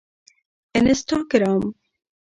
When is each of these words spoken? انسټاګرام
انسټاګرام 0.77 1.61